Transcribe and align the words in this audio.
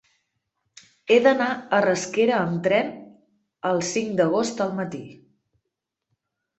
He 1.09 1.17
d'anar 1.27 1.49
a 1.57 1.83
Rasquera 1.87 2.35
amb 2.47 2.65
tren 2.69 2.91
el 3.75 3.87
cinc 3.93 4.19
d'agost 4.23 4.69
al 4.69 4.77
matí. 4.83 5.07